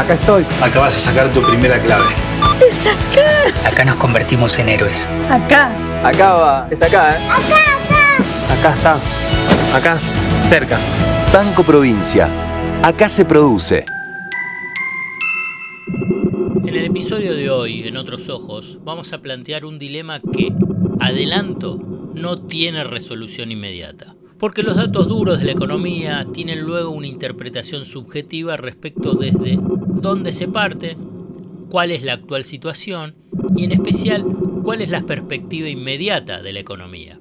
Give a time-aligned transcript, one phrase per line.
[0.00, 0.46] Acá estoy.
[0.62, 2.06] Acá vas a sacar tu primera clave.
[2.66, 3.68] ¡Es acá!
[3.68, 5.06] Acá nos convertimos en héroes.
[5.28, 5.76] Acá.
[6.02, 6.68] Acá va.
[6.70, 7.20] Es acá, ¿eh?
[7.28, 8.70] Acá, acá.
[8.70, 9.76] Acá está.
[9.76, 9.98] Acá.
[10.48, 10.78] Cerca.
[11.34, 12.30] Banco Provincia.
[12.82, 13.84] Acá se produce.
[16.64, 20.50] En el episodio de hoy, en Otros Ojos, vamos a plantear un dilema que,
[20.98, 21.78] adelanto,
[22.14, 24.14] no tiene resolución inmediata.
[24.40, 30.32] Porque los datos duros de la economía tienen luego una interpretación subjetiva respecto desde dónde
[30.32, 30.96] se parte,
[31.68, 33.14] cuál es la actual situación
[33.54, 34.24] y en especial
[34.64, 37.20] cuál es la perspectiva inmediata de la economía.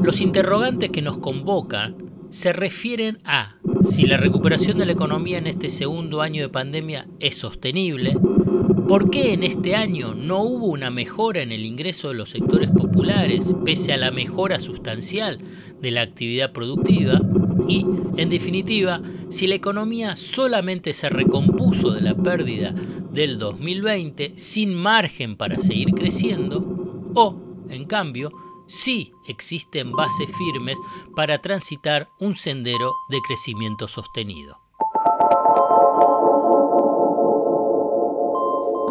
[0.00, 1.96] Los interrogantes que nos convocan
[2.30, 3.56] se refieren a
[3.88, 8.16] si la recuperación de la economía en este segundo año de pandemia es sostenible,
[8.88, 12.70] por qué en este año no hubo una mejora en el ingreso de los sectores
[12.70, 15.38] populares pese a la mejora sustancial
[15.80, 17.20] de la actividad productiva
[17.68, 17.86] y,
[18.16, 22.74] en definitiva, si la economía solamente se recompuso de la pérdida
[23.12, 27.36] del 2020 sin margen para seguir creciendo o,
[27.68, 28.30] en cambio,
[28.66, 30.76] sí existen bases firmes
[31.14, 34.61] para transitar un sendero de crecimiento sostenido.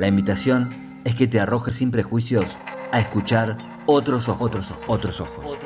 [0.00, 2.46] La invitación es que te arrojes sin prejuicios
[2.90, 5.58] a escuchar otros ojos, otros ojos, otros ojos.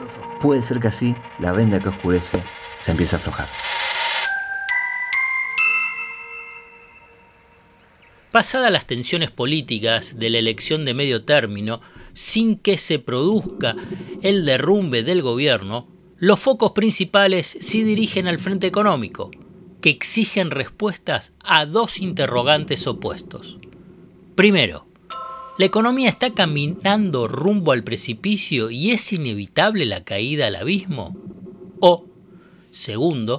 [0.42, 2.42] Puede ser que así la venda que oscurece
[2.82, 3.46] se empiece a aflojar.
[8.32, 11.80] Pasadas las tensiones políticas de la elección de medio término,
[12.12, 13.76] sin que se produzca
[14.20, 15.86] el derrumbe del gobierno,
[16.18, 19.30] los focos principales sí dirigen al frente económico,
[19.80, 23.60] que exigen respuestas a dos interrogantes opuestos.
[24.34, 24.86] Primero,
[25.58, 31.16] ¿la economía está caminando rumbo al precipicio y es inevitable la caída al abismo?
[31.80, 32.06] O,
[32.72, 33.38] segundo,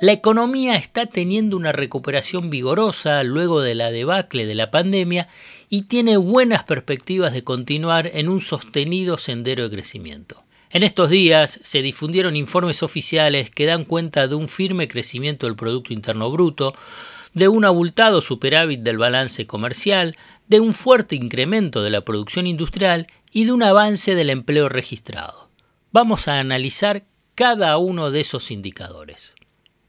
[0.00, 5.28] la economía está teniendo una recuperación vigorosa luego de la debacle de la pandemia
[5.68, 10.44] y tiene buenas perspectivas de continuar en un sostenido sendero de crecimiento.
[10.70, 15.56] En estos días se difundieron informes oficiales que dan cuenta de un firme crecimiento del
[15.56, 16.74] Producto Interno Bruto,
[17.36, 20.16] de un abultado superávit del balance comercial,
[20.48, 25.50] de un fuerte incremento de la producción industrial y de un avance del empleo registrado.
[25.92, 27.04] Vamos a analizar
[27.34, 29.34] cada uno de esos indicadores.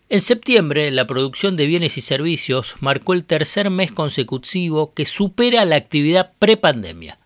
[0.10, 5.64] En septiembre, la producción de bienes y servicios marcó el tercer mes consecutivo que supera
[5.64, 7.18] la actividad prepandemia.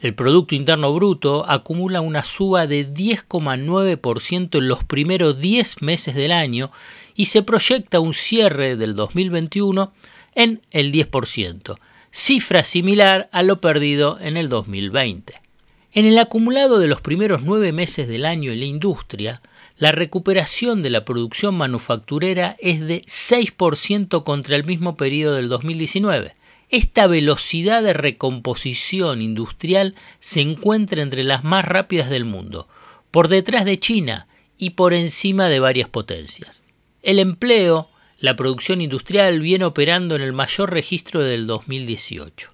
[0.00, 6.32] El Producto Interno Bruto acumula una suba de 10,9% en los primeros 10 meses del
[6.32, 6.72] año
[7.14, 9.92] y se proyecta un cierre del 2021
[10.34, 11.78] en el 10%,
[12.10, 15.40] cifra similar a lo perdido en el 2020.
[15.92, 19.42] En el acumulado de los primeros nueve meses del año en la industria,
[19.76, 26.34] la recuperación de la producción manufacturera es de 6% contra el mismo periodo del 2019.
[26.68, 32.66] Esta velocidad de recomposición industrial se encuentra entre las más rápidas del mundo,
[33.12, 34.26] por detrás de China
[34.58, 36.63] y por encima de varias potencias.
[37.04, 42.48] El empleo, la producción industrial viene operando en el mayor registro del 2018.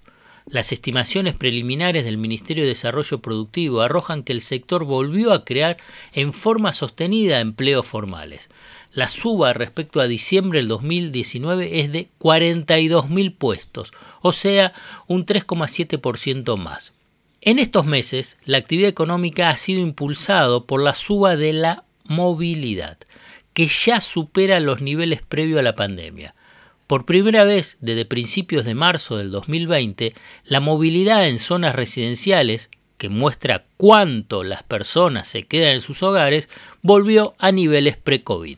[0.45, 5.77] Las estimaciones preliminares del Ministerio de Desarrollo Productivo arrojan que el sector volvió a crear
[6.11, 8.49] en forma sostenida empleos formales.
[8.91, 14.73] La suba respecto a diciembre del 2019 es de 42.000 puestos, o sea,
[15.07, 16.91] un 3,7% más.
[17.39, 22.97] En estos meses, la actividad económica ha sido impulsado por la suba de la movilidad,
[23.53, 26.33] que ya supera los niveles previos a la pandemia.
[26.87, 30.13] Por primera vez desde principios de marzo del 2020,
[30.43, 36.49] la movilidad en zonas residenciales, que muestra cuánto las personas se quedan en sus hogares,
[36.81, 38.57] volvió a niveles pre-COVID.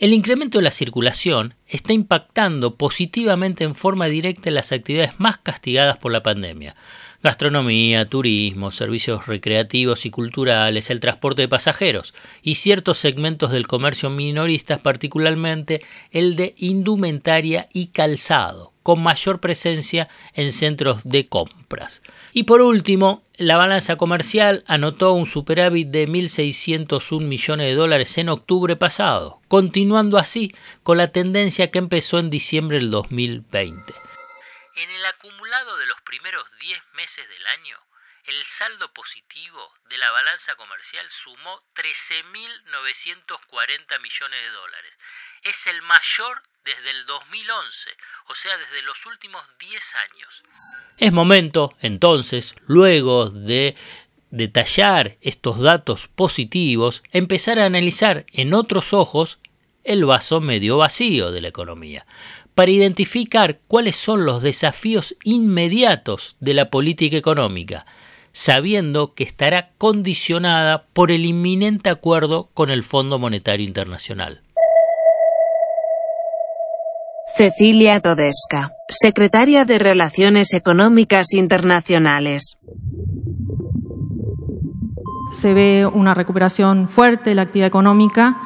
[0.00, 5.38] El incremento de la circulación está impactando positivamente en forma directa en las actividades más
[5.38, 6.74] castigadas por la pandemia,
[7.22, 12.12] gastronomía, turismo, servicios recreativos y culturales, el transporte de pasajeros
[12.42, 15.80] y ciertos segmentos del comercio minoristas, particularmente
[16.10, 22.02] el de indumentaria y calzado, con mayor presencia en centros de compras.
[22.32, 28.28] Y por último, la balanza comercial anotó un superávit de 1.601 millones de dólares en
[28.28, 33.94] octubre pasado, continuando así con la tendencia que empezó en diciembre del 2020.
[34.76, 37.76] En el acumulado de los primeros 10 meses del año,
[38.26, 44.98] el saldo positivo de la balanza comercial sumó 13.940 millones de dólares.
[45.42, 47.90] Es el mayor desde el 2011,
[48.28, 50.42] o sea, desde los últimos 10 años.
[50.96, 53.76] Es momento, entonces, luego de
[54.30, 59.38] detallar estos datos positivos, empezar a analizar en otros ojos
[59.84, 62.06] el vaso medio vacío de la economía,
[62.54, 67.84] para identificar cuáles son los desafíos inmediatos de la política económica,
[68.34, 74.42] sabiendo que estará condicionada por el inminente acuerdo con el Fondo Monetario Internacional.
[77.36, 82.56] Cecilia Todesca, secretaria de Relaciones Económicas Internacionales.
[85.32, 88.40] Se ve una recuperación fuerte de la actividad económica.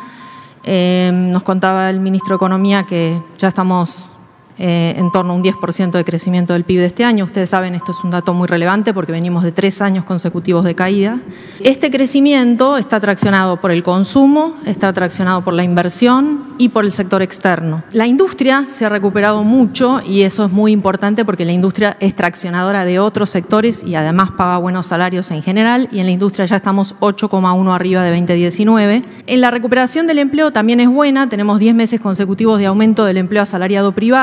[0.65, 4.11] Eh, nos contaba el ministro de Economía que ya estamos
[4.59, 7.25] eh, en torno a un 10% de crecimiento del PIB de este año.
[7.25, 10.75] Ustedes saben, esto es un dato muy relevante porque venimos de tres años consecutivos de
[10.75, 11.21] caída.
[11.61, 16.93] Este crecimiento está traccionado por el consumo, está traccionado por la inversión y por el
[16.93, 17.83] sector externo.
[17.93, 22.15] La industria se ha recuperado mucho y eso es muy importante porque la industria es
[22.15, 26.47] traccionadora de otros sectores y además paga buenos salarios en general y en la industria
[26.47, 29.03] ya estamos 8,1 arriba de 2019.
[29.27, 33.17] En la recuperación del empleo también es buena, tenemos 10 meses consecutivos de aumento del
[33.17, 34.19] empleo asalariado privado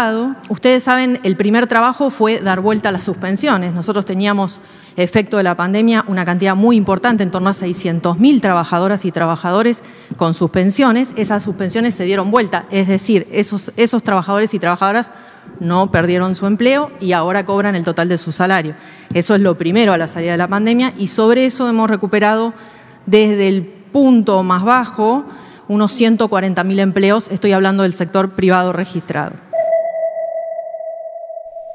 [0.50, 3.74] Ustedes saben, el primer trabajo fue dar vuelta a las suspensiones.
[3.74, 4.60] Nosotros teníamos,
[4.98, 9.84] efecto de la pandemia, una cantidad muy importante, en torno a 600.000 trabajadoras y trabajadores
[10.18, 11.14] con suspensiones.
[11.18, 15.12] Esas suspensiones se dieron vuelta, es decir, esos, esos trabajadores y trabajadoras
[15.60, 18.76] no perdieron su empleo y ahora cobran el total de su salario.
[19.14, 22.54] Eso es lo primero a la salida de la pandemia y sobre eso hemos recuperado
[23.06, 25.26] desde el punto más bajo
[25.68, 29.45] unos 140.000 empleos, estoy hablando del sector privado registrado.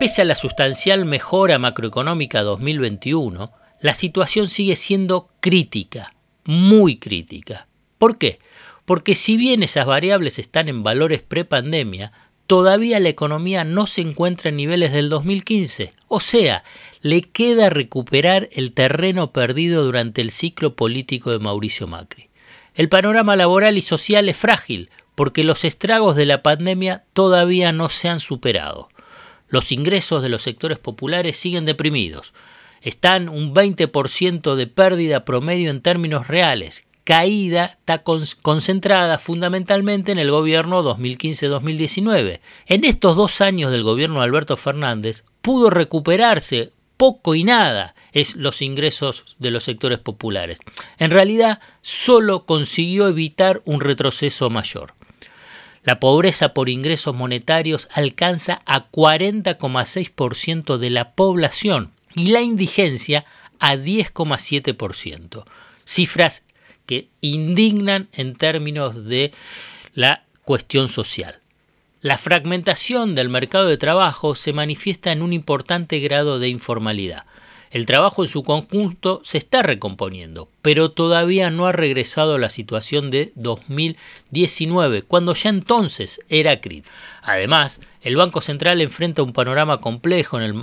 [0.00, 3.52] Pese a la sustancial mejora macroeconómica 2021,
[3.82, 7.68] la situación sigue siendo crítica, muy crítica.
[7.98, 8.38] ¿Por qué?
[8.86, 12.12] Porque si bien esas variables están en valores prepandemia,
[12.46, 15.92] todavía la economía no se encuentra en niveles del 2015.
[16.08, 16.64] O sea,
[17.02, 22.30] le queda recuperar el terreno perdido durante el ciclo político de Mauricio Macri.
[22.74, 27.90] El panorama laboral y social es frágil, porque los estragos de la pandemia todavía no
[27.90, 28.88] se han superado.
[29.50, 32.32] Los ingresos de los sectores populares siguen deprimidos.
[32.80, 36.84] Están un 20% de pérdida promedio en términos reales.
[37.04, 42.40] Caída está concentrada fundamentalmente en el gobierno 2015-2019.
[42.66, 48.36] En estos dos años del gobierno de Alberto Fernández pudo recuperarse poco y nada es
[48.36, 50.58] los ingresos de los sectores populares.
[50.98, 54.94] En realidad, solo consiguió evitar un retroceso mayor.
[55.82, 63.24] La pobreza por ingresos monetarios alcanza a 40,6% de la población y la indigencia
[63.58, 65.44] a 10,7%.
[65.84, 66.44] Cifras
[66.86, 69.32] que indignan en términos de
[69.94, 71.38] la cuestión social.
[72.00, 77.26] La fragmentación del mercado de trabajo se manifiesta en un importante grado de informalidad.
[77.70, 82.50] El trabajo en su conjunto se está recomponiendo, pero todavía no ha regresado a la
[82.50, 86.90] situación de 2019, cuando ya entonces era crítico.
[87.22, 90.54] Además, el Banco Central enfrenta un panorama complejo en el,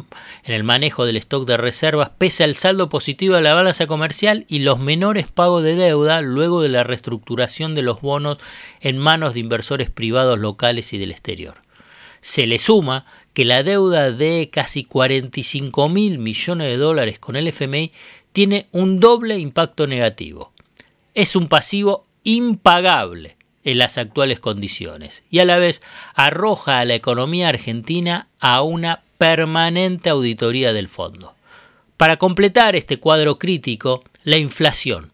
[0.43, 4.46] en el, manejo del stock de reservas, pese al saldo positivo de la balanza comercial
[4.50, 8.38] y los menores pagos de deuda luego de la reestructuración de los bonos
[8.82, 11.55] en manos de inversores privados locales y del exterior.
[12.20, 13.05] Se le suma
[13.38, 17.91] que la deuda de casi 45 mil millones de dólares con el FMI
[18.32, 20.53] tiene un doble impacto negativo.
[21.13, 25.84] Es un pasivo impagable en las actuales condiciones y a la vez
[26.15, 31.36] arroja a la economía argentina a una permanente auditoría del fondo.
[31.96, 35.12] Para completar este cuadro crítico, la inflación.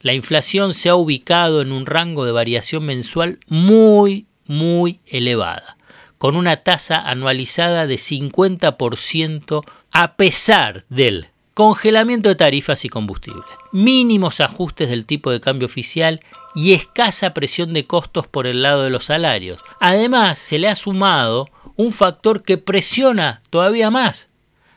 [0.00, 5.77] La inflación se ha ubicado en un rango de variación mensual muy, muy elevada
[6.18, 14.40] con una tasa anualizada de 50% a pesar del congelamiento de tarifas y combustible, mínimos
[14.40, 16.20] ajustes del tipo de cambio oficial
[16.54, 19.60] y escasa presión de costos por el lado de los salarios.
[19.80, 24.28] Además, se le ha sumado un factor que presiona todavía más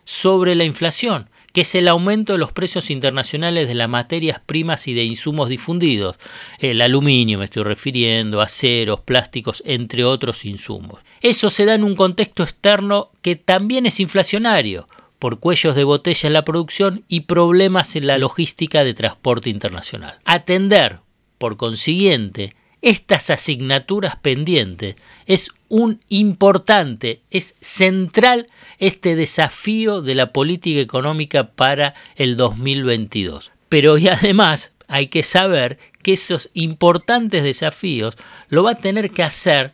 [0.03, 4.87] sobre la inflación, que es el aumento de los precios internacionales de las materias primas
[4.87, 6.17] y de insumos difundidos.
[6.59, 11.01] El aluminio me estoy refiriendo, aceros, plásticos, entre otros insumos.
[11.21, 14.87] Eso se da en un contexto externo que también es inflacionario,
[15.19, 20.17] por cuellos de botella en la producción y problemas en la logística de transporte internacional.
[20.25, 20.99] Atender,
[21.37, 24.95] por consiguiente, estas asignaturas pendientes
[25.25, 28.47] es un importante, es central
[28.79, 33.51] este desafío de la política económica para el 2022.
[33.69, 38.17] Pero y además hay que saber que esos importantes desafíos
[38.49, 39.73] lo va a tener que hacer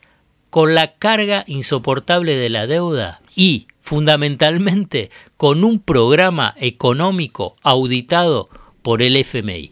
[0.50, 8.50] con la carga insoportable de la deuda y fundamentalmente con un programa económico auditado
[8.82, 9.72] por el FMI.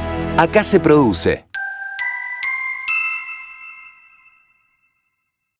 [0.37, 1.50] Acá se produce.